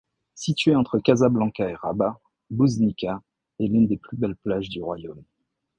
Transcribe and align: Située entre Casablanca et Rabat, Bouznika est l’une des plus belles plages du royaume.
Située 0.33 0.75
entre 0.75 0.97
Casablanca 0.97 1.69
et 1.69 1.75
Rabat, 1.75 2.19
Bouznika 2.49 3.21
est 3.59 3.67
l’une 3.67 3.85
des 3.87 3.97
plus 3.97 4.17
belles 4.17 4.35
plages 4.37 4.67
du 4.69 4.81
royaume. 4.81 5.21